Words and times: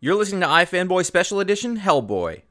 You're 0.00 0.14
listening 0.14 0.42
to 0.42 0.46
iFanboy 0.46 1.04
Special 1.04 1.40
Edition 1.40 1.78
Hellboy. 1.78 2.42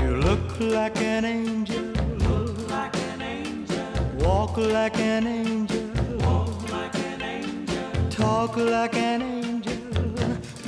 You 0.00 0.16
look 0.20 0.60
like 0.60 0.96
an 0.98 1.24
angel. 1.24 1.82
Look 1.82 2.70
like 2.70 2.94
an 2.94 3.20
angel. 3.20 3.84
Walk 4.18 4.56
like 4.56 4.96
an 5.00 5.26
angel. 5.26 5.90
Walk 6.18 6.70
like 6.70 6.94
an 6.94 7.20
angel. 7.22 8.08
Talk 8.10 8.56
like 8.56 8.94
an 8.94 9.22
angel. 9.22 9.74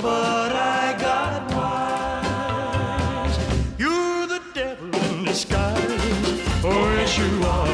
But 0.01 0.51
I 0.51 0.97
got 0.99 1.53
wise. 1.53 3.37
You're 3.79 4.27
the 4.27 4.41
devil 4.53 4.93
in 4.93 5.23
disguise. 5.23 5.79
Oh, 6.65 6.95
yes, 6.97 7.17
you 7.17 7.45
are. 7.45 7.70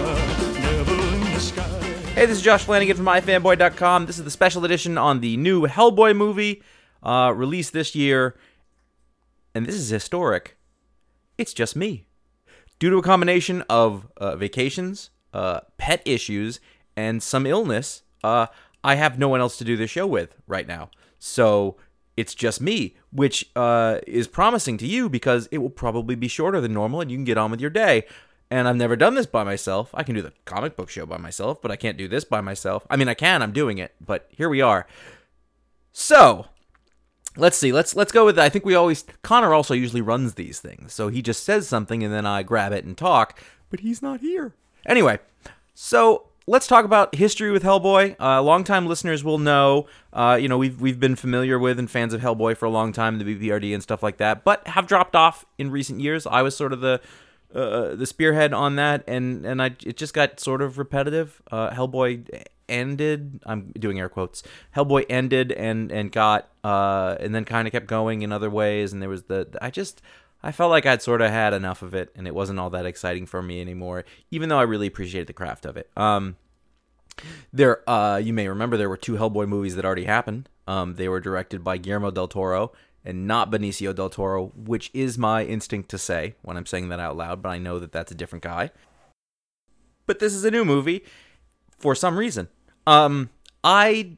Hey, 2.17 2.25
this 2.25 2.39
is 2.39 2.43
Josh 2.43 2.63
Flanagan 2.63 2.97
from 2.97 3.05
iFanboy.com. 3.05 4.07
This 4.07 4.17
is 4.17 4.23
the 4.23 4.31
special 4.31 4.65
edition 4.65 4.97
on 4.97 5.19
the 5.19 5.37
new 5.37 5.67
Hellboy 5.67 6.17
movie, 6.17 6.63
uh, 7.03 7.31
released 7.35 7.73
this 7.73 7.93
year. 7.93 8.35
And 9.53 9.67
this 9.67 9.75
is 9.75 9.89
historic. 9.89 10.57
It's 11.37 11.53
just 11.53 11.75
me. 11.75 12.07
Due 12.79 12.89
to 12.89 12.97
a 12.97 13.03
combination 13.03 13.61
of 13.69 14.07
uh, 14.17 14.35
vacations, 14.35 15.11
uh, 15.31 15.59
pet 15.77 16.01
issues, 16.05 16.59
and 16.95 17.21
some 17.21 17.45
illness, 17.45 18.01
uh, 18.23 18.47
I 18.83 18.95
have 18.95 19.19
no 19.19 19.29
one 19.29 19.39
else 19.39 19.55
to 19.59 19.63
do 19.63 19.77
this 19.77 19.91
show 19.91 20.07
with 20.07 20.37
right 20.47 20.67
now. 20.67 20.89
So 21.19 21.77
it's 22.17 22.33
just 22.33 22.59
me, 22.59 22.95
which 23.11 23.47
uh, 23.55 23.99
is 24.07 24.27
promising 24.27 24.79
to 24.79 24.87
you 24.87 25.07
because 25.07 25.47
it 25.51 25.59
will 25.59 25.69
probably 25.69 26.15
be 26.15 26.27
shorter 26.27 26.61
than 26.61 26.73
normal 26.73 26.99
and 26.99 27.11
you 27.11 27.17
can 27.17 27.25
get 27.25 27.37
on 27.37 27.51
with 27.51 27.61
your 27.61 27.69
day. 27.69 28.05
And 28.49 28.67
I've 28.67 28.77
never 28.77 28.95
done 28.95 29.15
this 29.15 29.25
by 29.25 29.43
myself. 29.43 29.89
I 29.93 30.03
can 30.03 30.15
do 30.15 30.21
the 30.21 30.33
comic 30.45 30.75
book 30.75 30.89
show 30.89 31.05
by 31.05 31.17
myself, 31.17 31.61
but 31.61 31.69
I 31.69 31.75
can't 31.75 31.97
do 31.97 32.07
this 32.07 32.23
by 32.23 32.39
myself. 32.39 32.87
I 32.89 32.95
mean, 32.95 33.09
I 33.09 33.13
can, 33.13 33.41
I'm 33.41 33.51
doing 33.51 33.77
it, 33.77 33.93
but 33.99 34.27
here 34.29 34.47
we 34.47 34.61
are. 34.61 34.87
So, 35.91 36.45
let's 37.37 37.57
see 37.57 37.71
let's 37.71 37.95
let's 37.95 38.11
go 38.11 38.25
with 38.25 38.37
i 38.39 38.49
think 38.49 38.65
we 38.65 38.75
always 38.75 39.05
Conor 39.21 39.53
also 39.53 39.73
usually 39.73 40.01
runs 40.01 40.33
these 40.33 40.59
things 40.59 40.91
so 40.91 41.07
he 41.07 41.21
just 41.21 41.43
says 41.43 41.67
something 41.67 42.03
and 42.03 42.13
then 42.13 42.25
i 42.25 42.43
grab 42.43 42.73
it 42.73 42.83
and 42.83 42.97
talk 42.97 43.39
but 43.69 43.81
he's 43.81 44.01
not 44.01 44.21
here 44.21 44.53
anyway 44.85 45.19
so 45.73 46.27
let's 46.47 46.65
talk 46.67 46.83
about 46.83 47.13
history 47.15 47.51
with 47.51 47.63
hellboy 47.63 48.15
uh, 48.19 48.41
longtime 48.41 48.87
listeners 48.87 49.23
will 49.23 49.37
know 49.37 49.85
uh, 50.13 50.37
you 50.39 50.47
know 50.47 50.57
we've, 50.57 50.81
we've 50.81 50.99
been 50.99 51.15
familiar 51.15 51.59
with 51.59 51.77
and 51.77 51.91
fans 51.91 52.13
of 52.13 52.21
hellboy 52.21 52.57
for 52.57 52.65
a 52.65 52.71
long 52.71 52.91
time 52.91 53.19
the 53.19 53.35
bprd 53.35 53.73
and 53.73 53.83
stuff 53.83 54.01
like 54.01 54.17
that 54.17 54.43
but 54.43 54.67
have 54.67 54.87
dropped 54.87 55.15
off 55.15 55.45
in 55.57 55.69
recent 55.69 56.01
years 56.01 56.25
i 56.25 56.41
was 56.41 56.57
sort 56.57 56.73
of 56.73 56.81
the 56.81 56.99
uh, 57.53 57.95
the 57.95 58.05
spearhead 58.05 58.53
on 58.53 58.75
that, 58.75 59.03
and 59.07 59.45
and 59.45 59.61
I 59.61 59.67
it 59.85 59.97
just 59.97 60.13
got 60.13 60.39
sort 60.39 60.61
of 60.61 60.77
repetitive. 60.77 61.41
Uh, 61.49 61.69
Hellboy 61.71 62.45
ended. 62.69 63.39
I'm 63.45 63.71
doing 63.79 63.99
air 63.99 64.09
quotes. 64.09 64.43
Hellboy 64.75 65.05
ended 65.09 65.51
and 65.51 65.91
and 65.91 66.11
got 66.11 66.49
uh 66.63 67.15
and 67.19 67.33
then 67.33 67.45
kind 67.45 67.67
of 67.67 67.71
kept 67.71 67.87
going 67.87 68.21
in 68.21 68.31
other 68.31 68.49
ways. 68.49 68.93
And 68.93 69.01
there 69.01 69.09
was 69.09 69.23
the 69.23 69.47
I 69.61 69.69
just 69.69 70.01
I 70.43 70.51
felt 70.51 70.69
like 70.69 70.85
I'd 70.85 71.01
sort 71.01 71.21
of 71.21 71.31
had 71.31 71.53
enough 71.53 71.81
of 71.81 71.93
it, 71.93 72.11
and 72.15 72.27
it 72.27 72.35
wasn't 72.35 72.59
all 72.59 72.69
that 72.71 72.85
exciting 72.85 73.25
for 73.25 73.41
me 73.41 73.61
anymore. 73.61 74.05
Even 74.31 74.49
though 74.49 74.59
I 74.59 74.63
really 74.63 74.87
appreciated 74.87 75.27
the 75.27 75.33
craft 75.33 75.65
of 75.65 75.77
it. 75.77 75.89
Um, 75.95 76.35
there 77.51 77.89
uh 77.89 78.17
you 78.17 78.33
may 78.33 78.47
remember 78.47 78.77
there 78.77 78.89
were 78.89 78.97
two 78.97 79.13
Hellboy 79.13 79.47
movies 79.47 79.75
that 79.75 79.85
already 79.85 80.05
happened. 80.05 80.49
Um, 80.67 80.95
they 80.95 81.07
were 81.07 81.21
directed 81.21 81.63
by 81.63 81.77
Guillermo 81.77 82.11
del 82.11 82.27
Toro 82.27 82.73
and 83.07 83.25
not 83.25 83.49
Benicio 83.49 83.95
del 83.95 84.09
Toro, 84.09 84.51
which 84.53 84.91
is 84.93 85.17
my 85.17 85.45
instinct 85.45 85.87
to 85.89 85.97
say 85.97 86.35
when 86.41 86.57
I'm 86.57 86.65
saying 86.65 86.89
that 86.89 86.99
out 86.99 87.15
loud, 87.15 87.41
but 87.41 87.47
I 87.49 87.57
know 87.57 87.79
that 87.79 87.93
that's 87.93 88.11
a 88.11 88.15
different 88.15 88.43
guy. 88.43 88.69
But 90.05 90.19
this 90.19 90.33
is 90.33 90.43
a 90.43 90.51
new 90.51 90.65
movie 90.65 91.05
for 91.79 91.95
some 91.95 92.17
reason. 92.17 92.49
Um, 92.85 93.29
I 93.63 94.17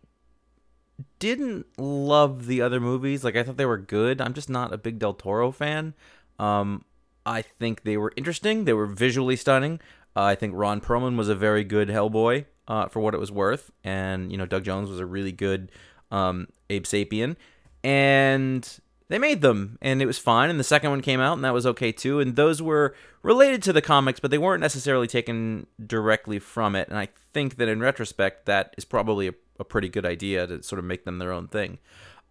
didn't 1.19 1.67
love 1.77 2.47
the 2.47 2.63
other 2.63 2.79
movies. 2.79 3.23
Like 3.23 3.35
I 3.35 3.43
thought 3.43 3.57
they 3.57 3.65
were 3.65 3.77
good. 3.77 4.19
I'm 4.19 4.33
just 4.33 4.49
not 4.49 4.73
a 4.73 4.77
big 4.77 4.97
Del 4.97 5.13
Toro 5.13 5.51
fan. 5.51 5.93
Um, 6.39 6.83
I 7.27 7.43
think 7.43 7.83
they 7.83 7.95
were 7.95 8.11
interesting. 8.15 8.65
They 8.65 8.73
were 8.73 8.87
visually 8.87 9.35
stunning. 9.35 9.79
Uh, 10.15 10.23
I 10.23 10.35
think 10.35 10.53
Ron 10.55 10.81
Perlman 10.81 11.15
was 11.15 11.29
a 11.29 11.35
very 11.35 11.63
good 11.63 11.89
Hellboy 11.89 12.45
uh, 12.67 12.87
for 12.87 13.01
what 13.01 13.13
it 13.13 13.19
was 13.19 13.31
worth, 13.31 13.69
and 13.83 14.31
you 14.31 14.37
know 14.37 14.47
Doug 14.47 14.63
Jones 14.63 14.89
was 14.89 14.99
a 14.99 15.05
really 15.05 15.31
good 15.31 15.71
um, 16.09 16.47
Abe 16.71 16.85
Sapien 16.85 17.35
and 17.83 18.79
they 19.09 19.17
made 19.17 19.41
them 19.41 19.77
and 19.81 20.01
it 20.01 20.05
was 20.05 20.17
fine 20.17 20.49
and 20.49 20.59
the 20.59 20.63
second 20.63 20.91
one 20.91 21.01
came 21.01 21.19
out 21.19 21.33
and 21.33 21.43
that 21.43 21.53
was 21.53 21.65
okay 21.65 21.91
too 21.91 22.19
and 22.19 22.35
those 22.35 22.61
were 22.61 22.95
related 23.23 23.61
to 23.63 23.73
the 23.73 23.81
comics 23.81 24.19
but 24.19 24.31
they 24.31 24.37
weren't 24.37 24.61
necessarily 24.61 25.07
taken 25.07 25.67
directly 25.85 26.39
from 26.39 26.75
it 26.75 26.87
and 26.87 26.97
i 26.97 27.07
think 27.33 27.57
that 27.57 27.67
in 27.67 27.79
retrospect 27.79 28.45
that 28.45 28.73
is 28.77 28.85
probably 28.85 29.27
a, 29.27 29.33
a 29.59 29.63
pretty 29.63 29.89
good 29.89 30.05
idea 30.05 30.47
to 30.47 30.63
sort 30.63 30.79
of 30.79 30.85
make 30.85 31.05
them 31.05 31.19
their 31.19 31.31
own 31.31 31.47
thing. 31.47 31.79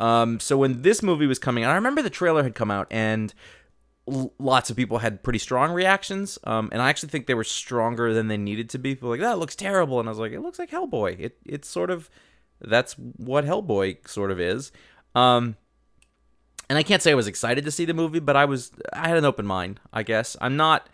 Um, 0.00 0.38
so 0.41 0.56
when 0.56 0.82
this 0.82 1.03
movie 1.03 1.26
was 1.26 1.38
coming 1.38 1.64
out 1.64 1.72
i 1.72 1.75
remember 1.75 2.03
the 2.03 2.10
trailer 2.10 2.42
had 2.42 2.54
come 2.54 2.70
out 2.70 2.87
and 2.91 3.34
lots 4.38 4.70
of 4.70 4.76
people 4.76 4.98
had 4.98 5.22
pretty 5.22 5.38
strong 5.38 5.72
reactions 5.72 6.38
um, 6.44 6.69
and 6.72 6.81
i 6.81 6.88
actually 6.88 7.08
think 7.10 7.26
they 7.26 7.34
were 7.34 7.44
stronger 7.44 8.14
than 8.14 8.28
they 8.28 8.37
needed 8.37 8.70
to 8.70 8.78
be. 8.78 8.94
People 8.94 9.10
like 9.10 9.20
that 9.20 9.38
looks 9.38 9.56
terrible 9.56 9.98
and 9.98 10.08
i 10.08 10.12
was 10.12 10.19
like 10.19 10.32
it 10.32 10.41
looks 10.41 10.58
like 10.58 10.70
hellboy. 10.70 11.19
It, 11.19 11.38
it's 11.44 11.69
sort 11.69 11.91
of 11.91 12.08
that's 12.60 12.94
what 12.94 13.44
hellboy 13.44 14.06
sort 14.08 14.31
of 14.31 14.41
is 14.41 14.72
um, 15.14 15.56
and 16.69 16.78
I 16.78 16.82
can't 16.82 17.02
say 17.02 17.12
I 17.12 17.14
was 17.14 17.26
excited 17.26 17.64
to 17.64 17.70
see 17.70 17.84
the 17.84 17.94
movie, 17.94 18.20
but 18.20 18.36
I 18.36 18.44
was 18.44 18.70
I 18.92 19.08
had 19.08 19.16
an 19.16 19.24
open 19.24 19.46
mind, 19.46 19.80
I 19.92 20.02
guess. 20.02 20.36
I'm 20.41 20.56
not 20.56 20.88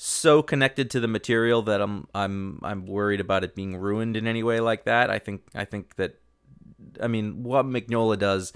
so 0.00 0.42
connected 0.42 0.90
to 0.92 1.00
the 1.00 1.08
material 1.08 1.60
that 1.62 1.80
I'm 1.80 2.06
I'm 2.14 2.60
I'm 2.62 2.86
worried 2.86 3.20
about 3.20 3.42
it 3.42 3.56
being 3.56 3.76
ruined 3.76 4.16
in 4.16 4.28
any 4.28 4.44
way 4.44 4.60
like 4.60 4.84
that. 4.84 5.10
I 5.10 5.18
think 5.18 5.42
I 5.56 5.64
think 5.64 5.96
that 5.96 6.20
I 7.02 7.08
mean 7.08 7.42
what 7.42 7.66
Mignola 7.66 8.16
does 8.16 8.52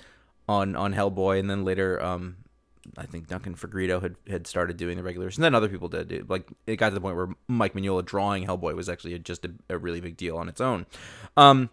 on 0.48 0.76
on 0.76 0.94
Hellboy 0.94 1.40
and 1.40 1.50
then 1.50 1.64
later 1.64 2.00
um 2.00 2.36
I 2.96 3.06
think 3.06 3.26
Duncan 3.26 3.56
Fegredo 3.56 4.00
had 4.00 4.14
had 4.28 4.46
started 4.46 4.76
doing 4.76 4.96
the 4.96 5.02
regulars 5.02 5.36
and 5.36 5.42
then 5.42 5.56
other 5.56 5.68
people 5.68 5.88
did 5.88 6.12
it. 6.12 6.30
Like 6.30 6.48
it 6.68 6.76
got 6.76 6.90
to 6.90 6.94
the 6.94 7.00
point 7.00 7.16
where 7.16 7.30
Mike 7.48 7.74
Mignola 7.74 8.04
drawing 8.04 8.46
Hellboy 8.46 8.76
was 8.76 8.88
actually 8.88 9.18
just 9.18 9.44
a, 9.44 9.52
a 9.68 9.78
really 9.78 10.00
big 10.00 10.16
deal 10.16 10.36
on 10.36 10.48
its 10.48 10.60
own. 10.60 10.86
Um 11.36 11.70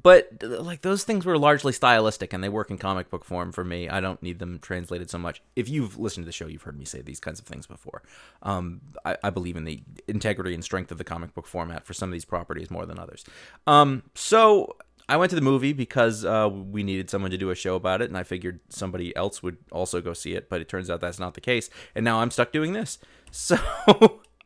but 0.00 0.42
like 0.42 0.82
those 0.82 1.04
things 1.04 1.26
were 1.26 1.38
largely 1.38 1.72
stylistic 1.72 2.32
and 2.32 2.42
they 2.42 2.48
work 2.48 2.70
in 2.70 2.78
comic 2.78 3.10
book 3.10 3.24
form 3.24 3.52
for 3.52 3.64
me. 3.64 3.88
I 3.88 4.00
don't 4.00 4.22
need 4.22 4.38
them 4.38 4.58
translated 4.60 5.10
so 5.10 5.18
much. 5.18 5.42
If 5.56 5.68
you've 5.68 5.98
listened 5.98 6.24
to 6.24 6.26
the 6.26 6.32
show 6.32 6.46
you've 6.46 6.62
heard 6.62 6.78
me 6.78 6.84
say 6.84 7.02
these 7.02 7.20
kinds 7.20 7.40
of 7.40 7.46
things 7.46 7.66
before. 7.66 8.02
Um, 8.42 8.80
I, 9.04 9.16
I, 9.22 9.30
believe 9.30 9.56
in 9.56 9.64
the 9.64 9.82
integrity 10.08 10.54
and 10.54 10.64
strength 10.64 10.90
of 10.90 10.98
the 10.98 11.04
comic 11.04 11.34
book 11.34 11.46
format 11.46 11.86
for 11.86 11.92
some 11.92 12.08
of 12.08 12.12
these 12.12 12.24
properties 12.24 12.70
more 12.70 12.86
than 12.86 12.98
others. 12.98 13.24
Um, 13.66 14.02
so 14.14 14.76
i 15.08 15.16
went 15.16 15.28
to 15.28 15.36
the 15.36 15.42
movie 15.42 15.72
because 15.72 16.24
uh, 16.24 16.48
we 16.48 16.84
needed 16.84 17.10
someone 17.10 17.32
to 17.32 17.36
do 17.36 17.50
a 17.50 17.54
show 17.54 17.74
about 17.74 18.00
it 18.00 18.08
and 18.08 18.16
i 18.16 18.22
figured 18.22 18.60
somebody 18.68 19.14
else 19.16 19.42
would 19.42 19.56
also 19.72 20.00
go 20.00 20.12
see 20.12 20.34
it 20.34 20.48
but 20.48 20.60
it 20.60 20.68
turns 20.68 20.88
out 20.88 21.00
that's 21.00 21.18
not 21.18 21.34
the 21.34 21.40
case 21.40 21.68
and 21.96 22.04
now 22.04 22.20
i'm 22.20 22.30
stuck 22.30 22.52
doing 22.52 22.72
this. 22.72 22.98
So 23.32 23.56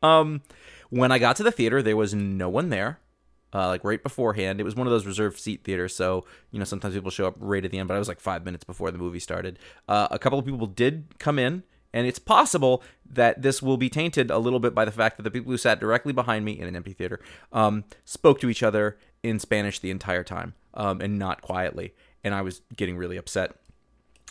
um, 0.02 0.42
when 0.90 1.10
i 1.10 1.18
got 1.18 1.36
to 1.36 1.42
the 1.42 1.52
theater 1.52 1.82
there 1.82 1.96
was 1.96 2.14
no 2.14 2.48
one 2.48 2.68
there 2.68 2.98
uh, 3.54 3.68
like 3.68 3.84
right 3.84 4.02
beforehand. 4.02 4.60
It 4.60 4.64
was 4.64 4.74
one 4.74 4.86
of 4.86 4.90
those 4.90 5.06
reserved 5.06 5.38
seat 5.38 5.64
theaters, 5.64 5.94
so 5.94 6.24
you 6.50 6.58
know 6.58 6.64
sometimes 6.64 6.94
people 6.94 7.10
show 7.10 7.26
up 7.26 7.36
right 7.38 7.64
at 7.64 7.70
the 7.70 7.78
end. 7.78 7.88
But 7.88 7.94
I 7.94 7.98
was 7.98 8.08
like 8.08 8.20
five 8.20 8.44
minutes 8.44 8.64
before 8.64 8.90
the 8.90 8.98
movie 8.98 9.20
started. 9.20 9.58
Uh, 9.88 10.08
a 10.10 10.18
couple 10.18 10.38
of 10.38 10.44
people 10.44 10.66
did 10.66 11.18
come 11.18 11.38
in, 11.38 11.62
and 11.92 12.06
it's 12.06 12.18
possible 12.18 12.82
that 13.08 13.42
this 13.42 13.62
will 13.62 13.76
be 13.76 13.88
tainted 13.88 14.30
a 14.30 14.38
little 14.38 14.60
bit 14.60 14.74
by 14.74 14.84
the 14.84 14.92
fact 14.92 15.16
that 15.16 15.22
the 15.22 15.30
people 15.30 15.52
who 15.52 15.58
sat 15.58 15.80
directly 15.80 16.12
behind 16.12 16.44
me 16.44 16.58
in 16.58 16.66
an 16.66 16.74
empty 16.74 16.92
theater 16.92 17.20
um, 17.52 17.84
spoke 18.04 18.40
to 18.40 18.50
each 18.50 18.62
other 18.62 18.98
in 19.22 19.38
Spanish 19.38 19.78
the 19.78 19.90
entire 19.90 20.24
time 20.24 20.54
um, 20.74 21.00
and 21.00 21.18
not 21.18 21.40
quietly, 21.40 21.94
and 22.24 22.34
I 22.34 22.42
was 22.42 22.62
getting 22.76 22.96
really 22.96 23.16
upset. 23.16 23.54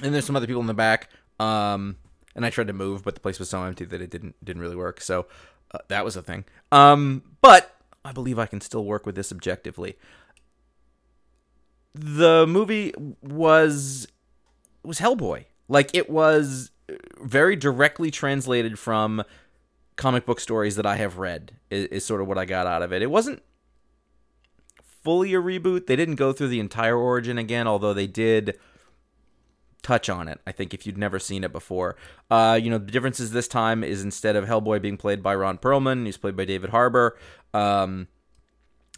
And 0.01 0.13
there's 0.13 0.25
some 0.25 0.35
other 0.35 0.47
people 0.47 0.61
in 0.61 0.67
the 0.67 0.73
back. 0.73 1.09
Um, 1.39 1.97
and 2.35 2.45
I 2.45 2.49
tried 2.49 2.67
to 2.67 2.73
move, 2.73 3.03
but 3.03 3.13
the 3.15 3.21
place 3.21 3.39
was 3.39 3.49
so 3.49 3.63
empty 3.63 3.85
that 3.85 4.01
it 4.01 4.09
didn't 4.09 4.35
didn't 4.43 4.61
really 4.61 4.75
work. 4.75 5.01
So 5.01 5.27
uh, 5.71 5.79
that 5.87 6.03
was 6.05 6.15
a 6.15 6.21
thing. 6.21 6.45
Um, 6.71 7.23
but 7.41 7.72
I 8.05 8.11
believe 8.11 8.37
I 8.37 8.45
can 8.45 8.61
still 8.61 8.85
work 8.85 9.05
with 9.05 9.15
this 9.15 9.31
objectively. 9.31 9.97
The 11.93 12.45
movie 12.47 12.93
was 13.21 14.07
was 14.83 14.99
Hellboy. 14.99 15.45
Like 15.67 15.91
it 15.93 16.09
was 16.09 16.71
very 17.21 17.55
directly 17.55 18.11
translated 18.11 18.77
from 18.77 19.23
comic 19.95 20.25
book 20.25 20.39
stories 20.39 20.75
that 20.75 20.85
I 20.85 20.97
have 20.97 21.17
read 21.17 21.53
is, 21.69 21.85
is, 21.87 22.05
sort 22.05 22.19
of 22.21 22.27
what 22.27 22.37
I 22.37 22.45
got 22.45 22.67
out 22.67 22.81
of 22.81 22.91
it. 22.91 23.01
It 23.01 23.11
wasn't 23.11 23.41
fully 24.83 25.33
a 25.33 25.41
reboot. 25.41 25.85
They 25.85 25.95
didn't 25.95 26.15
go 26.15 26.33
through 26.33 26.49
the 26.49 26.59
entire 26.59 26.97
origin 26.97 27.37
again, 27.37 27.67
although 27.67 27.93
they 27.93 28.07
did 28.07 28.57
touch 29.83 30.09
on 30.09 30.27
it. 30.27 30.39
I 30.47 30.51
think 30.51 30.73
if 30.73 30.87
you'd 30.87 30.97
never 30.97 31.19
seen 31.19 31.43
it 31.43 31.51
before, 31.51 31.95
uh, 32.31 32.59
you 32.61 32.69
know, 32.69 32.77
the 32.77 32.91
differences 32.91 33.31
this 33.31 33.47
time 33.47 33.83
is 33.83 34.03
instead 34.03 34.35
of 34.35 34.45
Hellboy 34.45 34.81
being 34.81 34.97
played 34.97 35.21
by 35.21 35.35
Ron 35.35 35.57
Perlman, 35.57 36.05
he's 36.05 36.17
played 36.17 36.35
by 36.35 36.45
David 36.45 36.71
Harbour. 36.71 37.17
Um, 37.53 38.07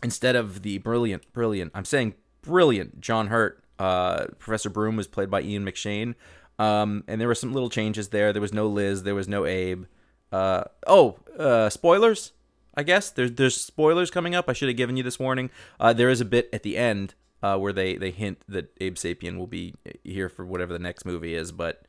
instead 0.04 0.36
of 0.36 0.62
the 0.62 0.78
brilliant, 0.78 1.32
brilliant, 1.34 1.72
I'm 1.76 1.86
saying 1.86 2.14
brilliant 2.42 3.02
John 3.02 3.28
Hurt, 3.28 3.64
uh, 3.80 4.28
Professor 4.40 4.70
Broom 4.70 4.96
was 4.96 5.08
played 5.08 5.30
by 5.30 5.42
Ian 5.42 5.66
McShane. 5.66 6.16
Um, 6.58 7.04
and 7.08 7.20
there 7.20 7.28
were 7.28 7.36
some 7.36 7.54
little 7.54 7.70
changes 7.70 8.10
there. 8.10 8.32
There 8.32 8.42
was 8.42 8.54
no 8.54 8.68
Liz, 8.68 9.04
there 9.04 9.16
was 9.16 9.28
no 9.28 9.46
Abe. 9.46 9.86
Uh, 10.32 10.64
oh, 10.88 11.18
uh, 11.38 11.70
spoilers. 11.70 12.32
I 12.78 12.84
guess 12.84 13.10
there's 13.10 13.32
there's 13.34 13.60
spoilers 13.60 14.12
coming 14.12 14.36
up. 14.36 14.50
I 14.50 14.54
should 14.54 14.68
have 14.68 14.78
given 14.78 14.98
you 14.98 15.04
this 15.04 15.20
warning. 15.20 15.50
Uh, 15.80 15.94
there 15.94 16.10
is 16.10 16.20
a 16.20 16.26
bit 16.26 16.50
at 16.52 16.64
the 16.64 16.78
end 16.78 17.14
uh, 17.46 17.58
where 17.58 17.74
they 17.74 17.96
they 17.96 18.10
hint 18.10 18.40
that 18.48 18.72
Abe 18.82 18.96
Sapien 18.96 19.38
will 19.38 19.46
be 19.46 19.76
here 20.04 20.30
for 20.30 20.44
whatever 20.44 20.74
the 20.74 20.80
next 20.80 21.06
movie 21.06 21.36
is, 21.36 21.52
but 21.52 21.84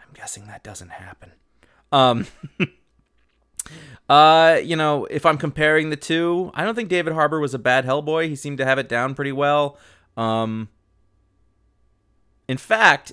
I'm 0.00 0.12
guessing 0.12 0.48
that 0.48 0.64
doesn't 0.64 0.90
happen. 0.90 1.32
Um, 1.92 2.26
uh, 4.08 4.58
you 4.60 4.74
know, 4.74 5.04
if 5.04 5.24
I'm 5.24 5.38
comparing 5.38 5.90
the 5.90 5.96
two, 5.96 6.50
I 6.52 6.64
don't 6.64 6.74
think 6.74 6.88
David 6.88 7.12
Harbour 7.12 7.38
was 7.38 7.54
a 7.54 7.60
bad 7.60 7.84
Hellboy. 7.84 8.28
He 8.28 8.34
seemed 8.34 8.58
to 8.58 8.64
have 8.64 8.78
it 8.78 8.88
down 8.88 9.14
pretty 9.14 9.30
well. 9.30 9.78
Um, 10.16 10.68
in 12.48 12.56
fact, 12.56 13.12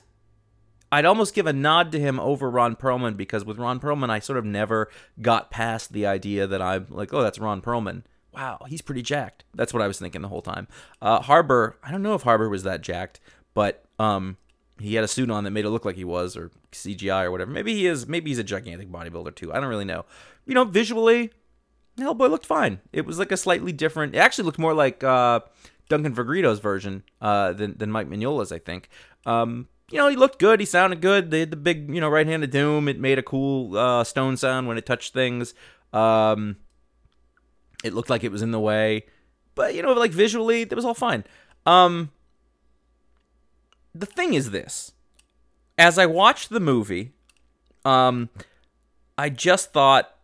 I'd 0.92 1.06
almost 1.06 1.36
give 1.36 1.46
a 1.46 1.54
nod 1.54 1.92
to 1.92 2.00
him 2.00 2.20
over 2.20 2.50
Ron 2.50 2.76
Perlman 2.76 3.16
because 3.16 3.46
with 3.46 3.60
Ron 3.60 3.80
Perlman, 3.80 4.10
I 4.10 4.18
sort 4.18 4.40
of 4.40 4.46
never 4.46 4.90
got 5.22 5.52
past 5.52 5.94
the 5.94 6.08
idea 6.08 6.48
that 6.48 6.64
I'm 6.64 6.88
like, 6.90 7.14
oh, 7.14 7.22
that's 7.22 7.38
Ron 7.38 7.62
Perlman. 7.62 8.02
Wow, 8.36 8.66
he's 8.68 8.82
pretty 8.82 9.02
jacked. 9.02 9.46
That's 9.54 9.74
what 9.74 9.82
I 9.82 9.88
was 9.88 10.00
thinking 10.00 10.22
the 10.22 10.28
whole 10.28 10.42
time. 10.42 10.68
Uh, 11.02 11.22
Harbour, 11.22 11.78
I 11.84 11.92
don't 11.92 12.02
know 12.02 12.16
if 12.16 12.24
Harbour 12.24 12.50
was 12.50 12.64
that 12.64 12.82
jacked, 12.82 13.20
but 13.54 13.86
um, 14.00 14.38
he 14.80 14.96
had 14.96 15.04
a 15.04 15.08
suit 15.08 15.32
on 15.32 15.44
that 15.46 15.52
made 15.52 15.66
it 15.66 15.70
look 15.70 15.86
like 15.86 15.96
he 15.96 16.04
was, 16.04 16.36
or 16.36 16.52
CGI 16.72 17.24
or 17.24 17.32
whatever. 17.32 17.52
Maybe 17.52 17.74
he 17.74 17.88
is. 17.88 18.08
Maybe 18.08 18.32
he's 18.32 18.40
a 18.40 18.44
gigantic 18.44 18.92
bodybuilder 18.92 19.36
too. 19.36 19.54
I 19.54 19.60
don't 19.60 19.70
really 19.70 19.86
know. 19.86 20.06
You 20.46 20.54
know, 20.54 20.66
visually, 20.66 21.32
Hellboy 21.98 22.30
looked 22.30 22.46
fine. 22.46 22.82
It 22.92 23.06
was 23.06 23.20
like 23.20 23.32
a 23.32 23.38
slightly 23.38 23.72
different. 23.72 24.16
It 24.16 24.20
actually 24.20 24.46
looked 24.46 24.60
more 24.60 24.74
like 24.74 25.04
uh, 25.04 25.42
Duncan 25.90 26.14
Fegredo's 26.14 26.60
version 26.60 27.04
uh, 27.22 27.54
than 27.54 27.78
than 27.78 27.92
Mike 27.92 28.10
Mignola's, 28.10 28.52
I 28.52 28.60
think. 28.60 28.90
Um, 29.26 29.68
you 29.92 29.98
know, 29.98 30.08
he 30.08 30.16
looked 30.16 30.40
good. 30.40 30.60
He 30.60 30.66
sounded 30.66 31.02
good. 31.02 31.32
They 31.32 31.42
had 31.42 31.52
the 31.52 31.58
big, 31.58 31.94
you 31.94 32.02
know, 32.02 32.10
Right 32.10 32.28
Hand 32.28 32.44
of 32.44 32.50
Doom. 32.50 32.88
It 32.88 33.00
made 33.00 33.20
a 33.20 33.24
cool 33.24 33.78
uh, 33.78 34.04
stone 34.04 34.36
sound 34.36 34.68
when 34.68 34.78
it 34.78 34.86
touched 34.86 35.14
things. 35.14 35.54
Um, 35.94 36.58
it 37.86 37.94
looked 37.94 38.10
like 38.10 38.24
it 38.24 38.32
was 38.32 38.42
in 38.42 38.52
the 38.52 38.60
way, 38.60 39.06
but 39.54 39.76
you 39.76 39.82
know, 39.82 39.94
like 39.94 40.12
visually, 40.12 40.62
it 40.62 40.74
was 40.74 40.86
all 40.86 40.94
fine. 40.94 41.24
Um, 41.66 42.12
the 43.94 44.06
thing 44.06 44.34
is 44.34 44.52
this: 44.52 44.94
as 45.78 45.98
I 45.98 46.06
watched 46.06 46.50
the 46.50 46.60
movie, 46.60 47.14
um, 47.86 48.30
I 49.18 49.30
just 49.30 49.72
thought, 49.72 50.16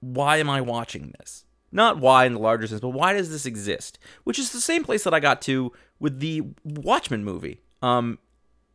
why 0.00 0.38
am 0.38 0.50
I 0.50 0.60
watching 0.60 1.14
this? 1.18 1.44
Not 1.72 1.98
why 1.98 2.24
in 2.26 2.34
the 2.34 2.40
larger 2.40 2.66
sense, 2.66 2.80
but 2.80 2.90
why 2.90 3.14
does 3.14 3.30
this 3.30 3.46
exist? 3.46 3.98
Which 4.24 4.38
is 4.38 4.52
the 4.52 4.60
same 4.60 4.84
place 4.84 5.04
that 5.04 5.14
I 5.14 5.20
got 5.20 5.42
to 5.42 5.72
with 5.98 6.20
the 6.20 6.42
Watchmen 6.64 7.24
movie. 7.24 7.60
Um, 7.82 8.18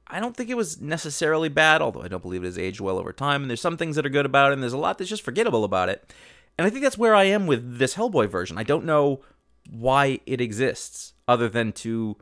I 0.07 0.19
don't 0.19 0.35
think 0.35 0.49
it 0.49 0.57
was 0.57 0.81
necessarily 0.81 1.49
bad, 1.49 1.81
although 1.81 2.01
I 2.01 2.07
don't 2.07 2.21
believe 2.21 2.43
it 2.43 2.47
has 2.47 2.57
aged 2.57 2.81
well 2.81 2.97
over 2.97 3.13
time. 3.13 3.41
And 3.41 3.49
there's 3.49 3.61
some 3.61 3.77
things 3.77 3.95
that 3.95 4.05
are 4.05 4.09
good 4.09 4.25
about 4.25 4.51
it, 4.51 4.53
and 4.53 4.63
there's 4.63 4.73
a 4.73 4.77
lot 4.77 4.97
that's 4.97 5.09
just 5.09 5.23
forgettable 5.23 5.63
about 5.63 5.87
it. 5.89 6.11
And 6.57 6.65
I 6.65 6.69
think 6.69 6.83
that's 6.83 6.97
where 6.97 7.15
I 7.15 7.23
am 7.23 7.47
with 7.47 7.77
this 7.77 7.95
Hellboy 7.95 8.29
version. 8.29 8.57
I 8.57 8.63
don't 8.63 8.85
know 8.85 9.21
why 9.69 10.19
it 10.25 10.41
exists, 10.41 11.13
other 11.27 11.47
than 11.47 11.71
to, 11.71 12.17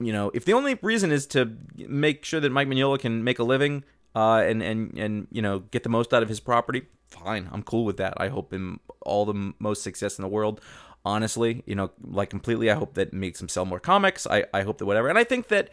you 0.00 0.12
know, 0.12 0.30
if 0.34 0.44
the 0.44 0.52
only 0.52 0.78
reason 0.82 1.12
is 1.12 1.26
to 1.28 1.56
make 1.76 2.24
sure 2.24 2.40
that 2.40 2.50
Mike 2.52 2.68
Mignola 2.68 2.98
can 2.98 3.24
make 3.24 3.38
a 3.38 3.44
living 3.44 3.84
uh, 4.14 4.42
and 4.46 4.62
and 4.62 4.98
and 4.98 5.26
you 5.30 5.42
know 5.42 5.60
get 5.60 5.82
the 5.82 5.88
most 5.88 6.12
out 6.12 6.22
of 6.22 6.28
his 6.28 6.40
property, 6.40 6.82
fine, 7.08 7.48
I'm 7.52 7.62
cool 7.62 7.84
with 7.84 7.96
that. 7.98 8.14
I 8.16 8.28
hope 8.28 8.52
him 8.52 8.80
all 9.02 9.24
the 9.24 9.52
most 9.58 9.82
success 9.82 10.18
in 10.18 10.22
the 10.22 10.28
world. 10.28 10.60
Honestly, 11.06 11.62
you 11.66 11.74
know, 11.74 11.90
like 12.02 12.30
completely, 12.30 12.70
I 12.70 12.74
hope 12.74 12.94
that 12.94 13.12
makes 13.12 13.40
him 13.40 13.48
sell 13.48 13.64
more 13.64 13.80
comics. 13.80 14.26
I 14.26 14.44
I 14.52 14.62
hope 14.62 14.78
that 14.78 14.86
whatever, 14.86 15.08
and 15.08 15.18
I 15.18 15.24
think 15.24 15.48
that 15.48 15.70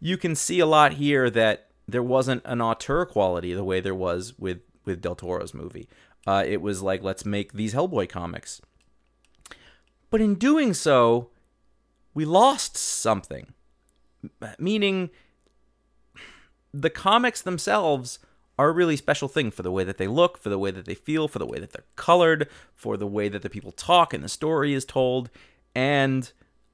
you 0.00 0.16
can 0.16 0.34
see 0.34 0.60
a 0.60 0.66
lot 0.66 0.94
here 0.94 1.30
that 1.30 1.68
there 1.86 2.02
wasn't 2.02 2.42
an 2.44 2.60
auteur 2.60 3.06
quality 3.06 3.54
the 3.54 3.64
way 3.64 3.80
there 3.80 3.94
was 3.94 4.38
with 4.38 4.60
with 4.84 5.00
Del 5.00 5.14
Toro's 5.14 5.54
movie. 5.54 5.88
Uh, 6.26 6.44
it 6.46 6.62
was 6.62 6.82
like 6.82 7.02
let's 7.02 7.24
make 7.24 7.52
these 7.52 7.74
Hellboy 7.74 8.08
comics, 8.08 8.60
but 10.10 10.20
in 10.20 10.36
doing 10.36 10.72
so, 10.74 11.30
we 12.14 12.24
lost 12.24 12.76
something. 12.76 13.52
Meaning, 14.58 15.10
the 16.72 16.90
comics 16.90 17.42
themselves 17.42 18.18
are 18.58 18.68
a 18.68 18.72
really 18.72 18.96
special 18.96 19.28
thing 19.28 19.50
for 19.50 19.62
the 19.62 19.70
way 19.70 19.84
that 19.84 19.98
they 19.98 20.06
look, 20.06 20.38
for 20.38 20.48
the 20.48 20.58
way 20.58 20.70
that 20.70 20.86
they 20.86 20.94
feel, 20.94 21.28
for 21.28 21.38
the 21.38 21.46
way 21.46 21.58
that 21.58 21.72
they're 21.72 21.84
colored, 21.96 22.48
for 22.74 22.96
the 22.96 23.06
way 23.06 23.28
that 23.28 23.42
the 23.42 23.50
people 23.50 23.72
talk 23.72 24.14
and 24.14 24.22
the 24.22 24.28
story 24.28 24.72
is 24.72 24.84
told. 24.84 25.30
And 25.74 26.30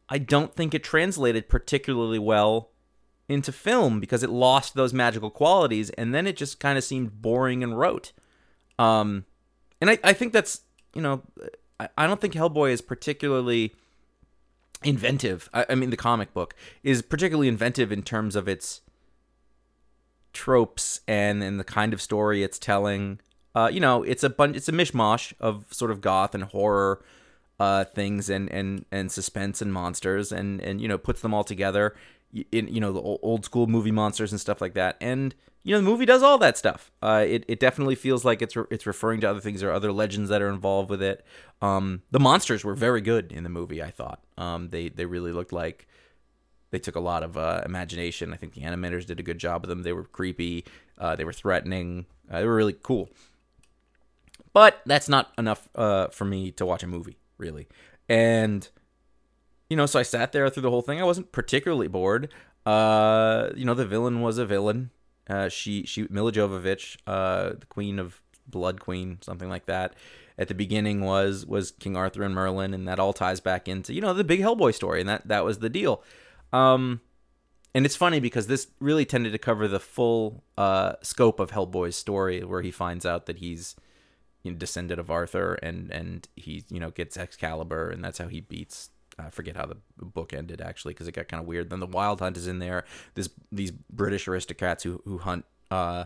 I 0.09 0.19
don't 0.19 0.55
think 0.55 0.75
it 0.75 0.85
translated 0.85 1.49
particularly 1.49 2.19
well 2.19 2.71
into 3.31 3.53
film 3.53 4.01
because 4.01 4.25
it 4.25 4.29
lost 4.29 4.75
those 4.75 4.93
magical 4.93 5.31
qualities 5.31 5.89
and 5.91 6.13
then 6.13 6.27
it 6.27 6.37
just 6.37 6.59
kind 6.59 6.77
of 6.77 6.83
seemed 6.83 7.23
boring 7.23 7.63
and 7.63 7.79
rote. 7.79 8.13
Um, 8.77 9.25
and 9.81 9.89
I, 9.89 9.99
I 10.03 10.13
think 10.13 10.33
that's, 10.33 10.63
you 10.95 11.01
know, 11.01 11.23
I, 11.79 11.89
I 11.97 12.07
don't 12.09 12.21
think 12.21 12.35
Hellboy 12.35 12.73
is 12.73 12.81
particularly 12.81 13.77
inventive. 14.83 15.49
I, 15.55 15.67
I 15.71 15.75
mean, 15.77 15.91
the 15.91 15.97
comic 15.97 16.35
book 16.35 16.57
is 16.83 17.03
particularly 17.03 17.47
inventive 17.47 17.93
in 17.93 18.03
terms 18.03 18.35
of 18.35 18.49
its 18.49 18.81
tropes 20.33 21.01
and, 21.07 21.41
and 21.43 21.61
the 21.61 21.65
kind 21.65 21.93
of 21.93 22.03
story 22.03 22.43
it's 22.43 22.59
telling. 22.59 23.21
Uh, 23.55 23.71
you 23.73 23.79
know, 23.79 24.03
it's 24.03 24.25
a 24.25 24.31
bunch, 24.31 24.57
it's 24.57 24.69
a 24.69 24.73
mishmash 24.73 25.33
of 25.39 25.67
sort 25.71 25.93
of 25.93 26.01
goth 26.01 26.35
and 26.35 26.45
horror 26.45 27.05
uh, 27.61 27.85
things 27.85 28.29
and, 28.29 28.51
and, 28.51 28.87
and 28.91 29.13
suspense 29.13 29.63
and 29.63 29.73
monsters 29.73 30.33
and, 30.33 30.61
and, 30.63 30.81
you 30.81 30.89
know, 30.89 30.99
puts 30.99 31.21
them 31.21 31.33
all 31.33 31.45
together 31.45 31.95
in 32.53 32.69
you 32.69 32.81
know 32.81 32.93
the 32.93 33.01
old 33.01 33.45
school 33.45 33.67
movie 33.67 33.91
monsters 33.91 34.33
and 34.33 34.41
stuff 34.41 34.61
like 34.61 34.75
that. 34.75 34.97
And 35.01 35.35
you 35.63 35.75
know 35.75 35.81
the 35.81 35.91
movie 35.91 36.07
does 36.07 36.23
all 36.23 36.39
that 36.39 36.57
stuff. 36.57 36.91
Uh, 37.03 37.25
it 37.27 37.45
it 37.49 37.61
definitely 37.61 37.95
feels 37.95 38.25
like 38.25 38.43
it's 38.43 38.57
re- 38.57 38.65
it's 38.71 38.87
referring 38.87 39.21
to 39.21 39.31
other 39.31 39.41
things 39.41 39.63
or 39.63 39.73
other 39.73 39.93
legends 39.93 40.31
that 40.31 40.43
are 40.43 40.49
involved 40.49 40.91
with 40.91 41.03
it. 41.03 41.25
Um, 41.61 42.03
the 42.11 42.21
monsters 42.21 42.65
were 42.65 42.75
very 42.75 43.01
good 43.01 43.33
in 43.33 43.45
the 43.45 43.51
movie. 43.51 43.83
I 43.83 43.91
thought 43.91 44.21
um, 44.39 44.71
they 44.71 44.89
they 44.89 45.07
really 45.07 45.33
looked 45.33 45.53
like 45.53 45.87
they 46.71 46.79
took 46.79 46.97
a 46.97 47.01
lot 47.01 47.23
of 47.23 47.37
uh, 47.37 47.63
imagination. 47.65 48.33
I 48.33 48.37
think 48.37 48.55
the 48.55 48.63
animators 48.63 49.07
did 49.07 49.21
a 49.21 49.25
good 49.25 49.39
job 49.39 49.65
of 49.65 49.69
them. 49.69 49.83
They 49.83 49.93
were 49.93 50.05
creepy. 50.05 50.65
Uh, 50.97 51.17
they 51.17 51.25
were 51.25 51.33
threatening. 51.33 52.07
Uh, 52.31 52.41
they 52.41 52.47
were 52.47 52.55
really 52.55 52.77
cool. 52.81 53.11
But 54.53 54.81
that's 54.87 55.09
not 55.09 55.33
enough 55.39 55.69
uh, 55.75 56.09
for 56.09 56.25
me 56.25 56.51
to 56.53 56.67
watch 56.67 56.83
a 56.83 56.87
movie, 56.87 57.19
really. 57.39 57.69
And 58.09 58.69
you 59.71 59.77
know, 59.77 59.87
so 59.87 60.01
I 60.01 60.03
sat 60.03 60.33
there 60.33 60.51
through 60.51 60.65
the 60.65 60.71
whole 60.71 60.83
thing. 60.83 61.01
I 61.01 61.05
wasn't 61.05 61.33
particularly 61.33 61.89
bored. 61.89 62.29
Uh, 62.67 63.51
you 63.55 63.65
know, 63.65 63.75
the 63.75 63.87
villain 63.87 64.21
was 64.21 64.37
a 64.37 64.45
villain. 64.45 64.91
Uh, 65.29 65.49
she 65.49 65.85
she 65.87 66.07
Milla 66.11 66.33
Jovovich, 66.33 66.97
uh, 67.07 67.51
the 67.51 67.67
Queen 67.69 68.01
of 68.01 68.21
Blood 68.49 68.81
Queen, 68.81 69.19
something 69.23 69.49
like 69.49 69.67
that. 69.67 69.95
At 70.37 70.49
the 70.49 70.55
beginning 70.55 71.03
was 71.03 71.47
was 71.47 71.71
King 71.71 71.97
Arthur 71.97 72.25
and 72.25 72.35
Merlin, 72.35 72.75
and 72.75 72.89
that 72.89 72.99
all 72.99 73.13
ties 73.13 73.41
back 73.41 73.69
into 73.69 73.95
you 73.95 74.01
know 74.01 74.13
the 74.13 74.25
big 74.25 74.41
Hellboy 74.41 74.75
story, 74.75 75.01
and 75.01 75.09
that 75.09 75.29
that 75.29 75.45
was 75.45 75.61
the 75.61 75.71
deal. 75.71 76.03
Um, 76.53 77.01
and 77.73 77.87
it's 77.87 77.95
funny 77.95 78.19
because 78.19 78.49
this 78.49 78.67
really 78.81 79.05
tended 79.05 79.31
to 79.33 79.39
cover 79.39 79.69
the 79.69 79.79
full 79.79 80.43
uh, 80.59 80.95
scope 81.03 81.39
of 81.39 81.53
Hellboy's 81.53 81.95
story, 81.95 82.43
where 82.43 82.63
he 82.63 82.73
finds 82.73 83.07
out 83.07 83.27
that 83.27 83.39
he's 83.39 83.77
you 84.43 84.51
know, 84.51 84.59
descendant 84.59 84.99
of 84.99 85.11
Arthur, 85.11 85.55
and 85.63 85.93
and 85.93 86.27
he 86.35 86.65
you 86.71 86.81
know 86.81 86.91
gets 86.91 87.17
Excalibur, 87.17 87.89
and 87.89 88.03
that's 88.03 88.19
how 88.19 88.27
he 88.27 88.41
beats 88.41 88.91
I 89.27 89.31
forget 89.31 89.57
how 89.57 89.67
the 89.67 89.77
book 89.97 90.33
ended 90.33 90.61
actually 90.61 90.95
because 90.95 91.09
it 91.09 91.13
got 91.13 91.29
kind 91.29 91.41
of 91.41 91.47
weird. 91.47 91.71
Then 91.71 91.81
the 91.81 91.87
Wild 91.87 92.21
Hunt 92.21 92.37
is 92.37 92.47
in 92.47 92.59
there. 92.59 92.85
This 93.15 93.29
these 93.53 93.71
British 93.71 94.27
aristocrats 94.29 94.83
who 94.83 95.03
who 95.05 95.19
hunt 95.19 95.45
uh, 95.71 96.05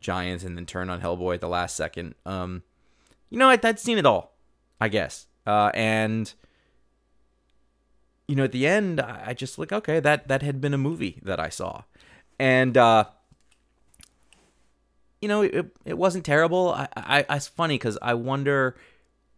giants 0.00 0.44
and 0.44 0.56
then 0.56 0.66
turn 0.66 0.90
on 0.90 1.00
Hellboy 1.00 1.34
at 1.34 1.40
the 1.40 1.48
last 1.48 1.76
second. 1.76 2.14
Um, 2.26 2.62
you 3.28 3.38
know, 3.38 3.48
I'd, 3.48 3.64
I'd 3.64 3.78
seen 3.78 3.98
it 3.98 4.06
all, 4.06 4.36
I 4.80 4.88
guess. 4.88 5.26
Uh, 5.46 5.70
and 5.74 6.32
you 8.26 8.36
know, 8.36 8.44
at 8.44 8.52
the 8.52 8.66
end, 8.66 9.00
I 9.00 9.34
just 9.34 9.58
like 9.58 9.72
okay, 9.72 10.00
that 10.00 10.28
that 10.28 10.42
had 10.42 10.60
been 10.60 10.74
a 10.74 10.78
movie 10.78 11.20
that 11.22 11.40
I 11.40 11.48
saw, 11.48 11.82
and 12.38 12.76
uh, 12.76 13.04
you 15.20 15.28
know, 15.28 15.42
it 15.42 15.76
it 15.84 15.98
wasn't 15.98 16.24
terrible. 16.24 16.70
I, 16.70 16.88
I, 16.96 17.26
I 17.28 17.36
it's 17.36 17.48
funny 17.48 17.74
because 17.74 17.98
I 18.00 18.14
wonder 18.14 18.76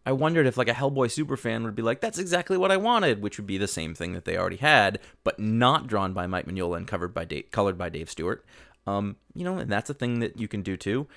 I 0.05 0.11
wondered 0.11 0.45
if 0.45 0.57
like 0.57 0.67
a 0.67 0.73
Hellboy 0.73 1.07
superfan 1.07 1.63
would 1.63 1.75
be 1.75 1.81
like, 1.81 2.01
"That's 2.01 2.19
exactly 2.19 2.57
what 2.57 2.71
I 2.71 2.77
wanted," 2.77 3.21
which 3.21 3.37
would 3.37 3.47
be 3.47 3.57
the 3.57 3.67
same 3.67 3.93
thing 3.93 4.13
that 4.13 4.25
they 4.25 4.37
already 4.37 4.57
had, 4.57 4.99
but 5.23 5.39
not 5.39 5.87
drawn 5.87 6.13
by 6.13 6.27
Mike 6.27 6.45
Mignola 6.45 6.77
and 6.77 6.87
covered 6.87 7.13
by 7.13 7.25
Dave, 7.25 7.51
colored 7.51 7.77
by 7.77 7.89
Dave 7.89 8.09
Stewart. 8.09 8.45
Um, 8.85 9.15
you 9.33 9.43
know, 9.43 9.57
and 9.57 9.71
that's 9.71 9.89
a 9.89 9.93
thing 9.93 10.19
that 10.19 10.39
you 10.39 10.47
can 10.47 10.61
do 10.61 10.75
too. 10.75 11.07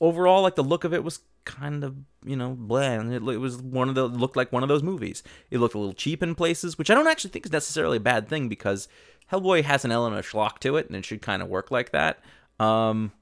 Overall, 0.00 0.42
like 0.42 0.56
the 0.56 0.64
look 0.64 0.84
of 0.84 0.92
it 0.92 1.04
was 1.04 1.20
kind 1.44 1.84
of 1.84 1.96
you 2.24 2.36
know 2.36 2.56
bland. 2.58 3.12
It, 3.12 3.22
it 3.22 3.38
was 3.38 3.62
one 3.62 3.88
of 3.88 3.94
the 3.94 4.06
looked 4.06 4.36
like 4.36 4.52
one 4.52 4.62
of 4.62 4.68
those 4.68 4.82
movies. 4.82 5.22
It 5.50 5.58
looked 5.58 5.74
a 5.74 5.78
little 5.78 5.94
cheap 5.94 6.22
in 6.22 6.34
places, 6.34 6.78
which 6.78 6.90
I 6.90 6.94
don't 6.94 7.06
actually 7.06 7.30
think 7.30 7.46
is 7.46 7.52
necessarily 7.52 7.98
a 7.98 8.00
bad 8.00 8.28
thing 8.28 8.48
because 8.48 8.88
Hellboy 9.30 9.62
has 9.64 9.84
an 9.84 9.92
element 9.92 10.18
of 10.18 10.30
schlock 10.30 10.58
to 10.60 10.76
it, 10.76 10.86
and 10.88 10.96
it 10.96 11.04
should 11.04 11.22
kind 11.22 11.42
of 11.42 11.48
work 11.48 11.70
like 11.70 11.92
that. 11.92 12.20
Um, 12.58 13.12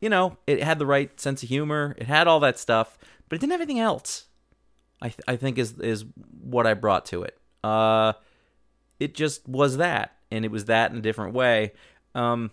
you 0.00 0.08
know, 0.08 0.36
it 0.46 0.62
had 0.62 0.78
the 0.78 0.86
right 0.86 1.18
sense 1.20 1.42
of 1.42 1.48
humor. 1.48 1.94
It 1.98 2.06
had 2.06 2.28
all 2.28 2.40
that 2.40 2.58
stuff 2.58 2.98
but 3.28 3.36
it 3.36 3.40
didn't 3.40 3.52
have 3.52 3.60
anything 3.60 3.80
else. 3.80 4.26
I 5.00 5.08
th- 5.08 5.20
I 5.28 5.36
think 5.36 5.58
is 5.58 5.78
is 5.78 6.04
what 6.40 6.66
I 6.66 6.74
brought 6.74 7.06
to 7.06 7.22
it. 7.22 7.38
Uh, 7.62 8.14
it 8.98 9.14
just 9.14 9.46
was 9.48 9.76
that, 9.78 10.16
and 10.30 10.44
it 10.44 10.50
was 10.50 10.66
that 10.66 10.90
in 10.90 10.98
a 10.98 11.02
different 11.02 11.34
way. 11.34 11.72
Um, 12.14 12.50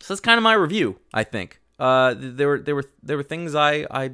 so 0.00 0.14
that's 0.14 0.20
kind 0.20 0.38
of 0.38 0.42
my 0.42 0.54
review. 0.54 0.98
I 1.12 1.24
think 1.24 1.60
uh, 1.78 2.14
there 2.16 2.48
were 2.48 2.58
there 2.60 2.74
were 2.74 2.84
there 3.02 3.16
were 3.16 3.22
things 3.22 3.54
I 3.54 3.86
I 3.90 4.12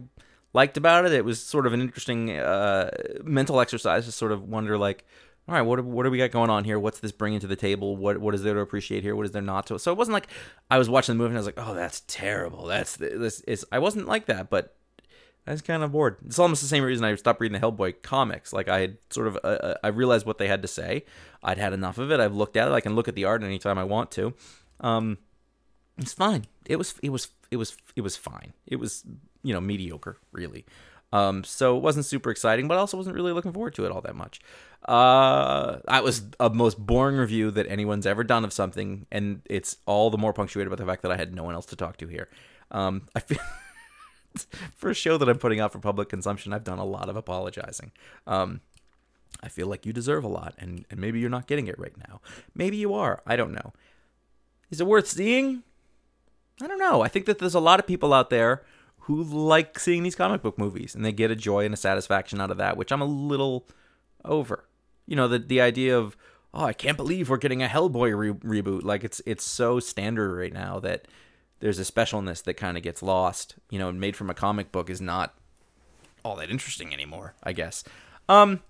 liked 0.53 0.77
about 0.77 1.05
it. 1.05 1.13
It 1.13 1.25
was 1.25 1.41
sort 1.41 1.67
of 1.67 1.73
an 1.73 1.81
interesting 1.81 2.31
uh, 2.31 2.91
mental 3.23 3.61
exercise 3.61 4.07
to 4.07 4.13
sort 4.13 4.33
of 4.33 4.49
wonder, 4.49 4.79
like, 4.79 5.05
all 5.47 5.55
right, 5.55 5.63
what 5.63 5.85
what 5.85 6.05
do 6.05 6.11
we 6.11 6.19
got 6.19 6.31
going 6.31 6.51
on 6.51 6.65
here? 6.65 6.79
What's 6.79 7.01
this 7.01 7.13
bringing 7.13 7.41
to 7.41 7.47
the 7.47 7.57
table? 7.57 7.97
What 7.97 8.19
what 8.19 8.35
is 8.35 8.43
there 8.43 8.55
to 8.55 8.61
appreciate 8.61 9.03
here? 9.03 9.15
What 9.15 9.27
is 9.27 9.33
there 9.33 9.43
not 9.43 9.67
to? 9.67 9.79
So 9.79 9.93
it 9.93 9.99
wasn't 9.99 10.15
like 10.15 10.29
I 10.71 10.79
was 10.79 10.89
watching 10.89 11.17
the 11.17 11.19
movie 11.19 11.31
and 11.31 11.37
I 11.37 11.41
was 11.41 11.47
like, 11.47 11.59
oh, 11.59 11.75
that's 11.75 12.03
terrible. 12.07 12.67
That's 12.67 12.97
this 12.97 13.41
is. 13.41 13.67
I 13.71 13.79
wasn't 13.79 14.09
like 14.09 14.27
that, 14.27 14.49
but 14.49 14.75
I 15.47 15.53
was 15.53 15.61
kind 15.61 15.83
of 15.83 15.93
bored. 15.93 16.17
It's 16.25 16.39
almost 16.39 16.63
the 16.63 16.69
same 16.69 16.83
reason 16.83 17.05
I 17.05 17.15
stopped 17.17 17.41
reading 17.41 17.61
the 17.61 17.67
Hellboy 17.67 18.03
comics. 18.03 18.53
Like 18.53 18.69
I 18.69 18.81
had 18.81 18.97
sort 19.11 19.27
of, 19.27 19.37
uh, 19.45 19.49
uh, 19.49 19.75
I 19.85 19.89
realized 19.89 20.25
what 20.25 20.39
they 20.39 20.49
had 20.49 20.63
to 20.63 20.69
say. 20.69 21.05
I'd 21.43 21.59
had 21.59 21.75
enough 21.75 21.99
of 21.99 22.11
it. 22.11 22.19
I've 22.21 22.35
looked 22.35 22.57
at 22.57 22.69
it. 22.69 22.73
I 22.73 22.81
can 22.81 22.95
look 22.95 23.09
at 23.09 23.15
the 23.15 23.27
art 23.27 23.43
anytime 23.43 23.79
I 23.79 23.85
want 23.85 24.11
to. 24.13 24.33
Um, 24.81 25.19
it's 25.99 26.15
fine. 26.15 26.47
It 26.65 26.77
was, 26.77 26.95
it 27.03 27.11
was, 27.11 27.29
it 27.51 27.57
was, 27.57 27.77
it 27.95 28.01
was 28.01 28.17
fine. 28.17 28.55
It 28.67 28.77
was, 28.77 29.05
you 29.43 29.53
know, 29.53 29.61
mediocre, 29.61 30.17
really. 30.33 30.65
Um, 31.15 31.45
so 31.45 31.77
it 31.77 31.81
wasn't 31.81 32.07
super 32.07 32.29
exciting, 32.33 32.67
but 32.67 32.77
I 32.77 32.79
also 32.79 32.97
wasn't 32.97 33.15
really 33.15 33.31
looking 33.31 33.53
forward 33.53 33.77
to 33.77 33.85
it 33.85 33.93
all 33.93 34.01
that 34.01 34.17
much. 34.17 34.41
Uh, 34.85 35.79
that 35.87 36.03
was 36.03 36.25
a 36.41 36.51
most 36.51 36.85
boring 36.85 37.17
review 37.17 37.53
that 37.53 37.69
anyone's 37.69 38.05
ever 38.05 38.25
done 38.25 38.45
of 38.45 38.53
something, 38.53 39.07
and 39.13 39.41
it's 39.45 39.77
all 39.87 40.11
the 40.11 40.19
more 40.19 40.33
punctuated 40.33 40.71
by 40.71 40.77
the 40.77 40.85
fact 40.85 41.03
that 41.03 41.13
I 41.13 41.17
had 41.17 41.33
no 41.33 41.45
one 41.45 41.55
else 41.55 41.67
to 41.67 41.77
talk 41.77 41.99
to 41.99 42.09
here. 42.09 42.29
Um, 42.73 43.03
I 43.15 43.21
feel. 43.21 43.39
for 44.75 44.91
a 44.91 44.95
show 44.95 45.17
that 45.17 45.29
I'm 45.29 45.39
putting 45.39 45.61
out 45.61 45.71
for 45.71 45.79
public 45.79 46.09
consumption, 46.09 46.53
I've 46.53 46.65
done 46.65 46.81
a 46.81 46.85
lot 46.85 47.09
of 47.09 47.15
apologizing. 47.15 47.93
Um, 48.27 48.61
I 49.41 49.49
feel 49.49 49.69
like 49.69 49.87
you 49.87 49.93
deserve 49.93 50.25
a 50.25 50.29
lot, 50.29 50.55
and, 50.59 50.85
and 50.91 50.99
maybe 50.99 51.21
you're 51.21 51.31
not 51.31 51.47
getting 51.47 51.69
it 51.69 51.79
right 51.79 51.97
now. 52.09 52.21
Maybe 52.57 52.77
you 52.77 52.93
are. 52.93 53.23
I 53.25 53.37
don't 53.37 53.53
know. 53.53 53.73
Is 54.69 54.81
it 54.81 54.87
worth 54.89 55.07
seeing? 55.07 55.63
I 56.61 56.67
don't 56.67 56.81
know. 56.81 57.03
I 57.03 57.09
think 57.09 57.27
that 57.27 57.39
there's 57.39 57.55
a 57.55 57.61
lot 57.61 57.79
of 57.79 57.87
people 57.87 58.13
out 58.13 58.31
there 58.31 58.65
who 59.05 59.23
like 59.23 59.79
seeing 59.79 60.03
these 60.03 60.15
comic 60.15 60.43
book 60.43 60.59
movies, 60.59 60.95
and 60.95 61.05
they 61.05 61.13
get 61.13 61.31
a 61.31 61.37
joy 61.37 61.65
and 61.65 61.75
a 61.75 61.77
satisfaction 61.77 62.41
out 62.41 62.51
of 62.51 62.57
that, 62.57 62.77
which 62.77 62.91
I'm 62.91 63.03
a 63.03 63.07
little 63.07 63.67
over. 64.25 64.65
You 65.07 65.17
know, 65.17 65.29
the 65.29 65.39
the 65.39 65.61
idea 65.61 65.99
of 65.99 66.17
oh, 66.55 66.65
I 66.65 66.73
can't 66.73 66.97
believe 66.97 67.29
we're 67.29 67.37
getting 67.37 67.63
a 67.63 67.67
Hellboy 67.67 68.17
re- 68.17 68.61
reboot. 68.63 68.83
Like 68.83 69.05
it's 69.05 69.21
it's 69.27 69.45
so 69.45 69.79
standard 69.79 70.35
right 70.35 70.53
now 70.53 70.79
that 70.81 71.07
there's 71.61 71.79
a 71.79 71.83
specialness 71.83 72.43
that 72.45 72.55
kind 72.55 72.77
of 72.77 72.83
gets 72.83 73.03
lost. 73.03 73.57
You 73.71 73.79
know, 73.79 73.93
made 73.93 74.17
from 74.17 74.31
a 74.31 74.35
comic 74.35 74.73
book 74.73 74.89
is 74.89 75.01
not 75.01 75.35
all 76.25 76.37
that 76.37 76.51
interesting 76.51 76.95
anymore, 76.95 77.35
I 77.43 77.53
guess. 77.53 77.85
Um, 78.29 78.61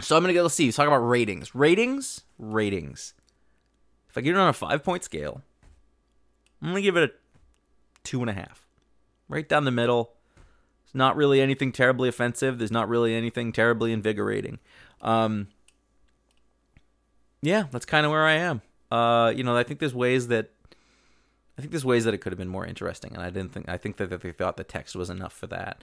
so 0.00 0.16
I'm 0.16 0.22
gonna 0.22 0.32
go. 0.32 0.42
Let's 0.42 0.54
see. 0.54 0.66
Let's 0.66 0.78
talk 0.78 0.86
about 0.86 1.06
ratings. 1.06 1.54
Ratings. 1.54 2.22
Ratings. 2.38 3.12
If 4.08 4.16
I 4.16 4.22
get 4.22 4.34
it 4.34 4.38
on 4.38 4.48
a 4.48 4.54
five 4.54 4.82
point 4.82 5.04
scale, 5.04 5.42
I'm 6.62 6.68
gonna 6.68 6.80
give 6.80 6.96
it 6.96 7.10
a 7.10 7.12
two 8.02 8.22
and 8.22 8.30
a 8.30 8.34
half. 8.34 8.66
Right 9.32 9.48
down 9.48 9.64
the 9.64 9.70
middle. 9.70 10.12
It's 10.84 10.94
not 10.94 11.16
really 11.16 11.40
anything 11.40 11.72
terribly 11.72 12.06
offensive. 12.06 12.58
There's 12.58 12.70
not 12.70 12.86
really 12.86 13.14
anything 13.14 13.50
terribly 13.50 13.90
invigorating. 13.90 14.58
Um, 15.00 15.48
yeah, 17.40 17.64
that's 17.70 17.86
kind 17.86 18.04
of 18.04 18.12
where 18.12 18.26
I 18.26 18.34
am. 18.34 18.60
Uh, 18.90 19.32
you 19.34 19.42
know, 19.42 19.56
I 19.56 19.62
think 19.62 19.80
there's 19.80 19.94
ways 19.94 20.28
that 20.28 20.50
I 21.56 21.62
think 21.62 21.70
there's 21.70 21.84
ways 21.84 22.04
that 22.04 22.12
it 22.12 22.18
could 22.18 22.30
have 22.30 22.38
been 22.38 22.48
more 22.48 22.66
interesting, 22.66 23.14
and 23.14 23.22
I 23.22 23.30
didn't 23.30 23.52
think. 23.52 23.70
I 23.70 23.78
think 23.78 23.96
that 23.96 24.20
they 24.20 24.32
thought 24.32 24.58
the 24.58 24.64
text 24.64 24.94
was 24.94 25.08
enough 25.08 25.32
for 25.32 25.46
that. 25.46 25.82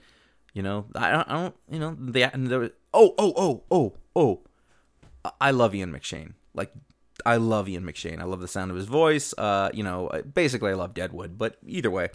You 0.54 0.62
know, 0.62 0.86
I 0.94 1.10
don't. 1.10 1.28
I 1.28 1.32
don't 1.34 1.56
you 1.68 1.80
know, 1.80 1.96
the 1.98 2.32
and 2.32 2.46
there 2.46 2.60
was, 2.60 2.70
oh 2.94 3.14
oh 3.18 3.32
oh 3.36 3.62
oh 3.70 3.94
oh. 4.14 4.40
I 5.40 5.50
love 5.50 5.74
Ian 5.74 5.92
McShane. 5.92 6.34
Like, 6.54 6.72
I 7.26 7.36
love 7.36 7.68
Ian 7.68 7.84
McShane. 7.84 8.20
I 8.20 8.24
love 8.24 8.40
the 8.40 8.48
sound 8.48 8.70
of 8.70 8.76
his 8.76 8.86
voice. 8.86 9.34
Uh, 9.36 9.70
you 9.74 9.82
know, 9.82 10.08
basically, 10.34 10.70
I 10.70 10.74
love 10.74 10.94
Deadwood. 10.94 11.36
But 11.36 11.58
either 11.66 11.90
way, 11.90 12.10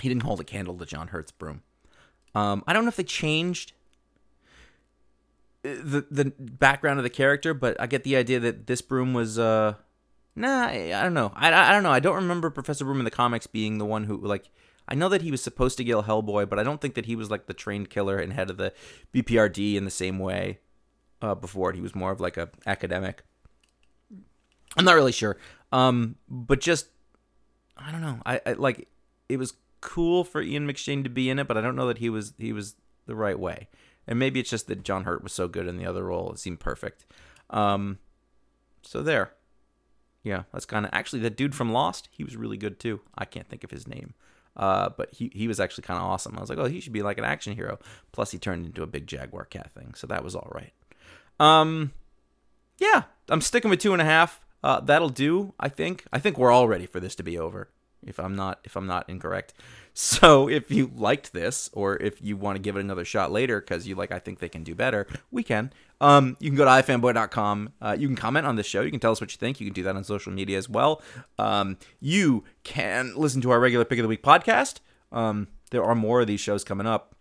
he 0.00 0.08
didn't 0.08 0.22
hold 0.22 0.40
a 0.40 0.44
candle 0.44 0.76
to 0.78 0.86
John 0.86 1.08
Hurt's 1.08 1.32
Broom. 1.32 1.62
Um, 2.34 2.64
I 2.66 2.72
don't 2.72 2.84
know 2.84 2.88
if 2.88 2.96
they 2.96 3.04
changed 3.04 3.72
the 5.62 6.06
the 6.10 6.32
background 6.38 6.98
of 6.98 7.04
the 7.04 7.10
character, 7.10 7.54
but 7.54 7.80
I 7.80 7.86
get 7.86 8.04
the 8.04 8.16
idea 8.16 8.40
that 8.40 8.66
this 8.66 8.82
Broom 8.82 9.14
was 9.14 9.38
uh 9.38 9.74
Nah, 10.34 10.66
I, 10.66 10.92
I 10.94 11.02
don't 11.02 11.14
know. 11.14 11.30
I, 11.34 11.52
I 11.52 11.72
don't 11.72 11.82
know. 11.82 11.90
I 11.90 12.00
don't 12.00 12.16
remember 12.16 12.48
Professor 12.48 12.84
Broom 12.84 12.98
in 12.98 13.04
the 13.04 13.10
comics 13.10 13.46
being 13.46 13.78
the 13.78 13.84
one 13.84 14.04
who 14.04 14.16
like. 14.16 14.48
I 14.88 14.94
know 14.94 15.08
that 15.10 15.22
he 15.22 15.30
was 15.30 15.42
supposed 15.42 15.76
to 15.78 15.84
kill 15.84 16.02
Hellboy, 16.02 16.48
but 16.48 16.58
I 16.58 16.64
don't 16.64 16.80
think 16.80 16.94
that 16.94 17.06
he 17.06 17.14
was 17.14 17.30
like 17.30 17.46
the 17.46 17.54
trained 17.54 17.88
killer 17.88 18.18
and 18.18 18.32
head 18.32 18.50
of 18.50 18.56
the 18.56 18.72
BPRD 19.14 19.76
in 19.76 19.84
the 19.84 19.90
same 19.90 20.18
way 20.18 20.58
uh, 21.20 21.34
before. 21.34 21.72
He 21.72 21.80
was 21.80 21.94
more 21.94 22.10
of 22.10 22.20
like 22.20 22.36
a 22.36 22.50
academic. 22.66 23.22
I'm 24.76 24.84
not 24.84 24.94
really 24.94 25.12
sure. 25.12 25.36
Um, 25.70 26.16
but 26.28 26.60
just 26.60 26.88
I 27.76 27.92
don't 27.92 28.00
know. 28.00 28.20
I, 28.26 28.40
I 28.44 28.52
like 28.54 28.88
it 29.28 29.36
was 29.36 29.54
cool 29.82 30.24
for 30.24 30.40
Ian 30.40 30.66
McShane 30.66 31.04
to 31.04 31.10
be 31.10 31.28
in 31.28 31.38
it, 31.38 31.46
but 31.46 31.58
I 31.58 31.60
don't 31.60 31.76
know 31.76 31.88
that 31.88 31.98
he 31.98 32.08
was 32.08 32.32
he 32.38 32.54
was 32.54 32.76
the 33.06 33.14
right 33.14 33.38
way. 33.38 33.68
And 34.06 34.18
maybe 34.18 34.40
it's 34.40 34.50
just 34.50 34.66
that 34.68 34.82
John 34.82 35.04
Hurt 35.04 35.22
was 35.22 35.32
so 35.32 35.46
good 35.46 35.66
in 35.66 35.76
the 35.76 35.84
other 35.84 36.04
role; 36.04 36.32
it 36.32 36.38
seemed 36.38 36.60
perfect. 36.60 37.04
Um, 37.50 37.98
so 38.82 39.02
there. 39.02 39.34
Yeah, 40.24 40.44
that's 40.52 40.66
kind 40.66 40.86
of 40.86 40.90
actually 40.94 41.20
the 41.20 41.30
dude 41.30 41.54
from 41.54 41.72
Lost. 41.72 42.08
He 42.12 42.22
was 42.24 42.36
really 42.36 42.56
good 42.56 42.78
too. 42.78 43.00
I 43.18 43.24
can't 43.24 43.48
think 43.48 43.64
of 43.64 43.72
his 43.72 43.88
name, 43.88 44.14
uh, 44.56 44.90
but 44.96 45.12
he 45.12 45.30
he 45.34 45.48
was 45.48 45.60
actually 45.60 45.82
kind 45.82 45.98
of 45.98 46.06
awesome. 46.06 46.36
I 46.36 46.40
was 46.40 46.48
like, 46.48 46.58
oh, 46.58 46.66
he 46.66 46.80
should 46.80 46.92
be 46.92 47.02
like 47.02 47.18
an 47.18 47.24
action 47.24 47.54
hero. 47.56 47.78
Plus, 48.12 48.30
he 48.30 48.38
turned 48.38 48.64
into 48.64 48.82
a 48.82 48.86
big 48.86 49.06
jaguar 49.06 49.44
cat 49.44 49.72
thing, 49.72 49.94
so 49.94 50.06
that 50.06 50.22
was 50.24 50.36
all 50.36 50.50
right. 50.54 50.72
Um, 51.40 51.92
yeah, 52.78 53.04
I'm 53.28 53.40
sticking 53.40 53.70
with 53.70 53.80
two 53.80 53.92
and 53.92 54.02
a 54.02 54.04
half. 54.04 54.40
Uh, 54.62 54.80
that'll 54.80 55.08
do. 55.08 55.54
I 55.58 55.68
think. 55.68 56.04
I 56.12 56.20
think 56.20 56.38
we're 56.38 56.52
all 56.52 56.68
ready 56.68 56.86
for 56.86 57.00
this 57.00 57.16
to 57.16 57.24
be 57.24 57.36
over. 57.36 57.68
If 58.06 58.18
I'm 58.18 58.34
not, 58.34 58.60
if 58.64 58.76
I'm 58.76 58.86
not 58.86 59.08
incorrect. 59.08 59.54
So 59.94 60.48
if 60.50 60.70
you 60.70 60.90
liked 60.94 61.32
this, 61.32 61.70
or 61.72 61.96
if 61.96 62.22
you 62.22 62.36
want 62.36 62.56
to 62.56 62.62
give 62.62 62.76
it 62.76 62.80
another 62.80 63.04
shot 63.04 63.32
later 63.32 63.60
because 63.60 63.86
you 63.86 63.94
like, 63.94 64.12
I 64.12 64.18
think 64.18 64.38
they 64.38 64.48
can 64.48 64.64
do 64.64 64.74
better, 64.74 65.06
we 65.30 65.42
can. 65.42 65.72
Um, 66.00 66.36
you 66.40 66.50
can 66.50 66.56
go 66.56 66.64
to 66.64 66.70
ifanboy.com. 66.70 67.72
Uh, 67.80 67.96
you 67.98 68.08
can 68.08 68.16
comment 68.16 68.46
on 68.46 68.56
this 68.56 68.66
show. 68.66 68.82
You 68.82 68.90
can 68.90 69.00
tell 69.00 69.12
us 69.12 69.20
what 69.20 69.32
you 69.32 69.38
think. 69.38 69.60
You 69.60 69.66
can 69.66 69.74
do 69.74 69.84
that 69.84 69.94
on 69.94 70.04
social 70.04 70.32
media 70.32 70.58
as 70.58 70.68
well. 70.68 71.00
Um, 71.38 71.78
you 72.00 72.44
can 72.64 73.14
listen 73.16 73.40
to 73.42 73.50
our 73.50 73.60
regular 73.60 73.84
Pick 73.84 73.98
of 73.98 74.02
the 74.02 74.08
Week 74.08 74.22
podcast. 74.22 74.80
Um, 75.12 75.48
there 75.70 75.84
are 75.84 75.94
more 75.94 76.20
of 76.20 76.26
these 76.26 76.40
shows 76.40 76.64
coming 76.64 76.86
up 76.86 77.14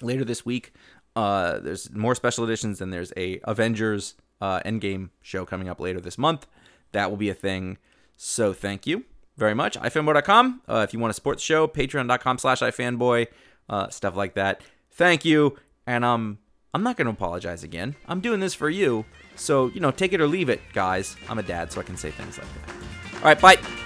later 0.00 0.24
this 0.24 0.46
week. 0.46 0.72
Uh, 1.14 1.58
there's 1.58 1.92
more 1.92 2.14
special 2.14 2.44
editions, 2.44 2.80
and 2.80 2.92
there's 2.92 3.12
a 3.16 3.40
Avengers 3.44 4.14
uh, 4.40 4.60
Endgame 4.60 5.10
show 5.22 5.44
coming 5.44 5.68
up 5.68 5.78
later 5.78 6.00
this 6.00 6.18
month. 6.18 6.46
That 6.92 7.10
will 7.10 7.16
be 7.16 7.28
a 7.28 7.34
thing. 7.34 7.78
So 8.16 8.52
thank 8.52 8.86
you 8.86 9.04
very 9.36 9.54
much. 9.54 9.78
ifanboy.com. 9.78 10.62
Uh, 10.68 10.84
if 10.86 10.92
you 10.92 10.98
want 10.98 11.10
to 11.10 11.14
support 11.14 11.38
the 11.38 11.42
show, 11.42 11.66
patreon.com 11.66 12.38
slash 12.38 12.60
ifanboy, 12.60 13.26
uh, 13.68 13.88
stuff 13.88 14.16
like 14.16 14.34
that. 14.34 14.62
Thank 14.92 15.24
you. 15.24 15.56
And 15.86 16.04
um, 16.04 16.38
I'm 16.72 16.82
not 16.82 16.96
going 16.96 17.06
to 17.06 17.12
apologize 17.12 17.62
again. 17.62 17.94
I'm 18.06 18.20
doing 18.20 18.40
this 18.40 18.54
for 18.54 18.70
you. 18.70 19.04
So, 19.36 19.68
you 19.68 19.80
know, 19.80 19.90
take 19.90 20.12
it 20.12 20.20
or 20.20 20.26
leave 20.26 20.48
it, 20.48 20.60
guys. 20.72 21.16
I'm 21.28 21.38
a 21.38 21.42
dad, 21.42 21.72
so 21.72 21.80
I 21.80 21.84
can 21.84 21.96
say 21.96 22.10
things 22.10 22.38
like 22.38 22.46
that. 22.66 22.74
All 23.16 23.24
right, 23.24 23.40
bye. 23.40 23.83